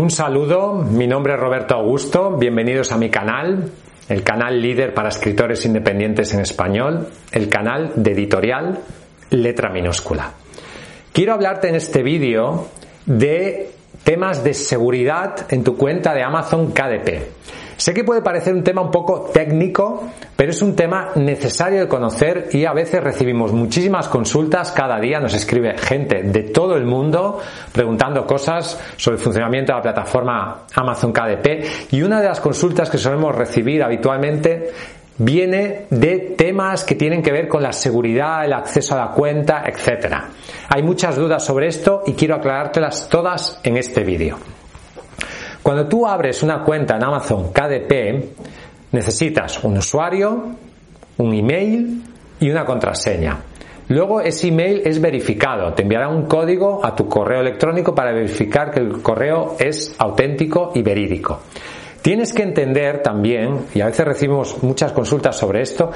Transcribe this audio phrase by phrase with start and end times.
[0.00, 3.70] Un saludo, mi nombre es Roberto Augusto, bienvenidos a mi canal,
[4.08, 8.78] el canal líder para escritores independientes en español, el canal de editorial
[9.28, 10.32] Letra Minúscula.
[11.12, 12.68] Quiero hablarte en este vídeo
[13.04, 13.72] de
[14.02, 17.69] temas de seguridad en tu cuenta de Amazon KDP.
[17.80, 21.88] Sé que puede parecer un tema un poco técnico, pero es un tema necesario de
[21.88, 26.84] conocer y a veces recibimos muchísimas consultas cada día, nos escribe gente de todo el
[26.84, 27.40] mundo
[27.72, 32.90] preguntando cosas sobre el funcionamiento de la plataforma Amazon KDP y una de las consultas
[32.90, 34.72] que solemos recibir habitualmente
[35.16, 39.64] viene de temas que tienen que ver con la seguridad, el acceso a la cuenta,
[39.64, 40.16] etc.
[40.68, 44.36] Hay muchas dudas sobre esto y quiero aclarártelas todas en este vídeo.
[45.62, 50.56] Cuando tú abres una cuenta en Amazon KDP, necesitas un usuario,
[51.18, 52.02] un email
[52.40, 53.38] y una contraseña.
[53.88, 58.70] Luego ese email es verificado, te enviará un código a tu correo electrónico para verificar
[58.70, 61.40] que el correo es auténtico y verídico.
[62.00, 65.90] Tienes que entender también, y a veces recibimos muchas consultas sobre esto,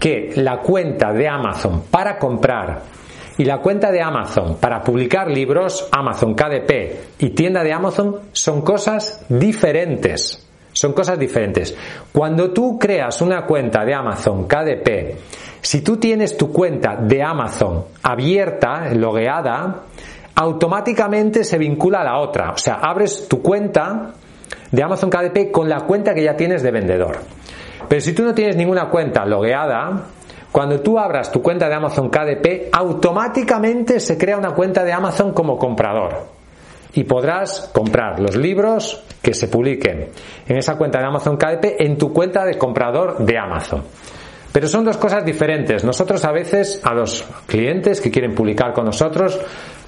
[0.00, 2.82] que la cuenta de Amazon para comprar
[3.36, 8.62] y la cuenta de Amazon para publicar libros, Amazon KDP y tienda de Amazon son
[8.62, 10.40] cosas diferentes.
[10.72, 11.76] Son cosas diferentes.
[12.12, 15.16] Cuando tú creas una cuenta de Amazon KDP,
[15.60, 19.82] si tú tienes tu cuenta de Amazon abierta, logueada,
[20.34, 22.50] automáticamente se vincula a la otra.
[22.50, 24.14] O sea, abres tu cuenta
[24.70, 27.18] de Amazon KDP con la cuenta que ya tienes de vendedor.
[27.88, 30.06] Pero si tú no tienes ninguna cuenta logueada,
[30.54, 35.32] cuando tú abras tu cuenta de Amazon KDP, automáticamente se crea una cuenta de Amazon
[35.32, 36.28] como comprador.
[36.92, 40.10] Y podrás comprar los libros que se publiquen
[40.46, 43.82] en esa cuenta de Amazon KDP en tu cuenta de comprador de Amazon.
[44.52, 45.82] Pero son dos cosas diferentes.
[45.82, 49.40] Nosotros a veces a los clientes que quieren publicar con nosotros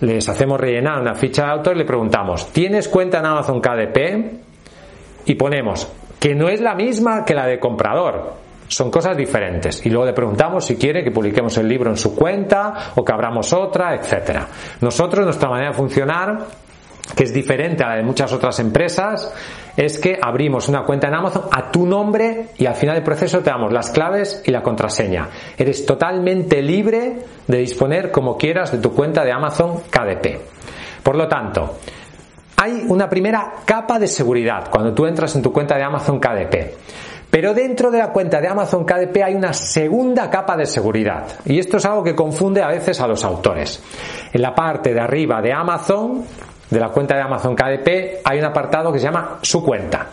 [0.00, 5.26] les hacemos rellenar una ficha de autor y le preguntamos, ¿tienes cuenta en Amazon KDP?
[5.26, 8.43] Y ponemos que no es la misma que la de comprador.
[8.68, 9.84] Son cosas diferentes.
[9.84, 13.12] Y luego le preguntamos si quiere que publiquemos el libro en su cuenta o que
[13.12, 14.46] abramos otra, etcétera.
[14.80, 16.38] Nosotros, nuestra manera de funcionar,
[17.14, 19.32] que es diferente a la de muchas otras empresas,
[19.76, 23.40] es que abrimos una cuenta en Amazon a tu nombre y al final del proceso
[23.40, 25.28] te damos las claves y la contraseña.
[25.56, 30.38] Eres totalmente libre de disponer como quieras de tu cuenta de Amazon KDP.
[31.02, 31.76] Por lo tanto,
[32.56, 36.72] hay una primera capa de seguridad cuando tú entras en tu cuenta de Amazon KDP.
[37.34, 41.26] Pero dentro de la cuenta de Amazon KDP hay una segunda capa de seguridad.
[41.44, 43.82] Y esto es algo que confunde a veces a los autores.
[44.32, 46.24] En la parte de arriba de Amazon,
[46.70, 50.06] de la cuenta de Amazon KDP, hay un apartado que se llama su cuenta.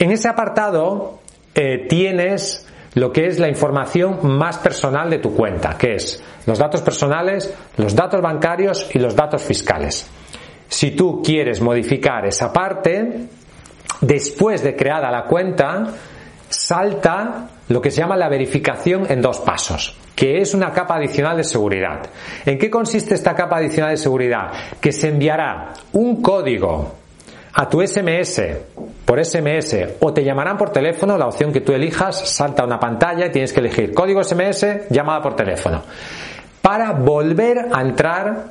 [0.00, 1.20] En ese apartado
[1.54, 6.58] eh, tienes lo que es la información más personal de tu cuenta, que es los
[6.58, 10.08] datos personales, los datos bancarios y los datos fiscales.
[10.66, 13.28] Si tú quieres modificar esa parte,
[14.00, 15.86] después de creada la cuenta,
[16.52, 21.36] salta lo que se llama la verificación en dos pasos, que es una capa adicional
[21.36, 22.00] de seguridad.
[22.44, 24.52] ¿En qué consiste esta capa adicional de seguridad?
[24.80, 26.94] Que se enviará un código
[27.54, 28.42] a tu SMS
[29.04, 33.26] por SMS o te llamarán por teléfono, la opción que tú elijas salta una pantalla
[33.26, 35.82] y tienes que elegir código SMS, llamada por teléfono,
[36.60, 38.44] para volver a entrar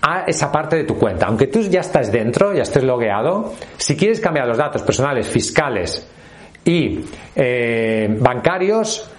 [0.00, 1.26] a esa parte de tu cuenta.
[1.26, 6.06] Aunque tú ya estás dentro, ya estés logueado, si quieres cambiar los datos personales, fiscales,
[6.68, 7.00] y
[7.34, 9.10] eh, bancarios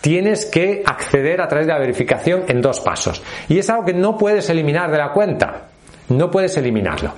[0.00, 3.22] tienes que acceder a través de la verificación en dos pasos.
[3.46, 5.68] Y es algo que no puedes eliminar de la cuenta.
[6.08, 7.12] No puedes eliminarlo.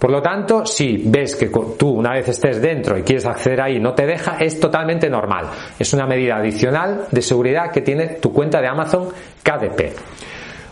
[0.00, 3.78] Por lo tanto, si ves que tú una vez estés dentro y quieres acceder ahí
[3.78, 5.50] no te deja, es totalmente normal.
[5.78, 9.08] Es una medida adicional de seguridad que tiene tu cuenta de Amazon
[9.42, 9.94] KDP.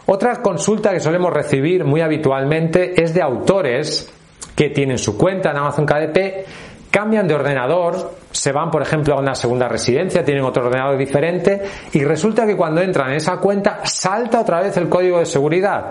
[0.07, 4.13] Otra consulta que solemos recibir muy habitualmente es de autores
[4.57, 9.19] que tienen su cuenta en Amazon KDP cambian de ordenador, se van, por ejemplo, a
[9.19, 11.61] una segunda residencia, tienen otro ordenador diferente
[11.93, 15.87] y resulta que cuando entran en esa cuenta salta otra vez el código de seguridad.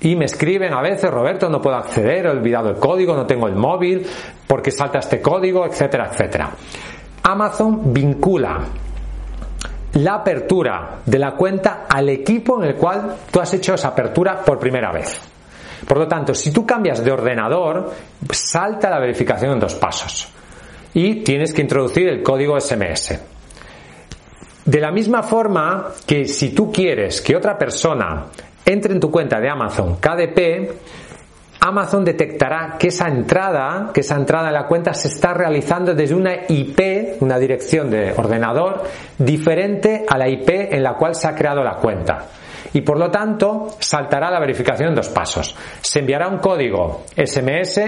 [0.00, 3.46] Y me escriben a veces, Roberto, no puedo acceder, he olvidado el código, no tengo
[3.46, 4.04] el móvil,
[4.48, 6.50] porque salta este código, etcétera, etcétera.
[7.22, 8.58] Amazon vincula
[9.92, 14.42] la apertura de la cuenta al equipo en el cual tú has hecho esa apertura
[14.44, 15.37] por primera vez.
[15.86, 17.92] Por lo tanto, si tú cambias de ordenador,
[18.30, 20.28] salta la verificación en dos pasos
[20.94, 23.18] y tienes que introducir el código SMS.
[24.64, 28.26] De la misma forma que si tú quieres que otra persona
[28.64, 30.70] entre en tu cuenta de Amazon KDP,
[31.60, 36.14] Amazon detectará que esa entrada, que esa entrada en la cuenta se está realizando desde
[36.14, 38.84] una IP, una dirección de ordenador,
[39.16, 42.26] diferente a la IP en la cual se ha creado la cuenta
[42.72, 45.54] y por lo tanto saltará la verificación en dos pasos.
[45.80, 47.80] Se enviará un código SMS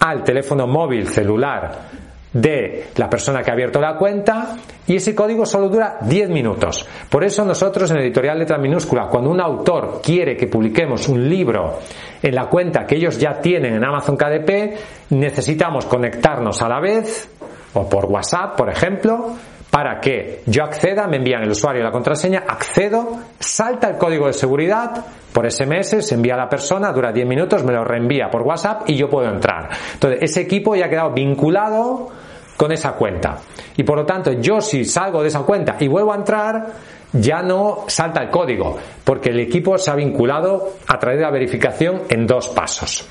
[0.00, 2.04] al teléfono móvil celular
[2.34, 4.56] de la persona que ha abierto la cuenta
[4.86, 6.86] y ese código solo dura 10 minutos.
[7.08, 11.78] Por eso nosotros en editorial letra minúscula, cuando un autor quiere que publiquemos un libro
[12.20, 17.30] en la cuenta que ellos ya tienen en Amazon KDP, necesitamos conectarnos a la vez
[17.74, 19.34] o por WhatsApp, por ejemplo,
[19.74, 24.28] para que yo acceda, me envían el usuario y la contraseña, accedo, salta el código
[24.28, 28.30] de seguridad por SMS, se envía a la persona, dura 10 minutos, me lo reenvía
[28.30, 29.70] por WhatsApp y yo puedo entrar.
[29.94, 32.08] Entonces, ese equipo ya ha quedado vinculado
[32.56, 33.38] con esa cuenta.
[33.76, 36.66] Y por lo tanto, yo si salgo de esa cuenta y vuelvo a entrar,
[37.12, 41.32] ya no salta el código, porque el equipo se ha vinculado a través de la
[41.32, 43.08] verificación en dos pasos.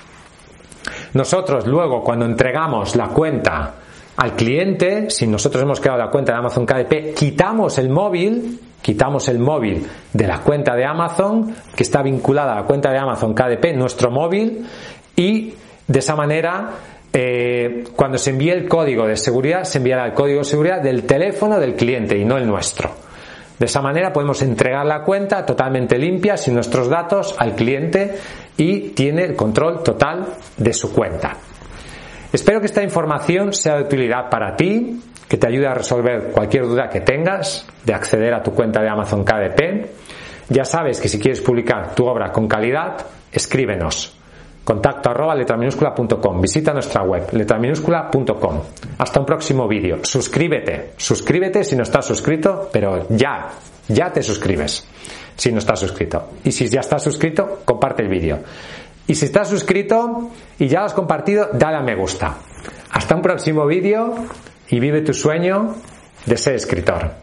[1.12, 3.74] Nosotros luego, cuando entregamos la cuenta
[4.18, 9.28] al cliente, si nosotros hemos creado la cuenta de Amazon KDP, quitamos el móvil, quitamos
[9.28, 13.34] el móvil de la cuenta de Amazon, que está vinculada a la cuenta de Amazon
[13.34, 14.66] KDP, nuestro móvil,
[15.16, 15.54] y
[15.88, 16.72] de esa manera
[17.12, 21.04] eh, cuando se envíe el código de seguridad, se enviará el código de seguridad del
[21.04, 22.92] teléfono del cliente y no el nuestro.
[23.60, 28.16] De esa manera podemos entregar la cuenta totalmente limpia, sin nuestros datos, al cliente
[28.58, 30.26] y tiene el control total
[30.58, 31.38] de su cuenta.
[32.34, 35.00] Espero que esta información sea de utilidad para ti,
[35.30, 38.90] que te ayude a resolver cualquier duda que tengas de acceder a tu cuenta de
[38.90, 39.88] Amazon KDP.
[40.50, 42.98] Ya sabes que si quieres publicar tu obra con calidad,
[43.32, 44.18] escríbenos
[44.64, 46.40] Contacto arroba letraminúscula.com.
[46.40, 48.62] Visita nuestra web letraminúscula.com.
[48.98, 50.00] Hasta un próximo vídeo.
[50.04, 50.94] Suscríbete.
[50.96, 53.50] Suscríbete si no estás suscrito, pero ya,
[53.90, 54.88] ya te suscribes
[55.36, 56.30] si no estás suscrito.
[56.46, 58.40] Y si ya estás suscrito, comparte el vídeo.
[59.08, 62.38] Y si estás suscrito y ya lo has compartido, dale a me gusta.
[62.92, 64.16] Hasta un próximo vídeo
[64.70, 65.76] y vive tu sueño
[66.26, 67.23] de ser escritor.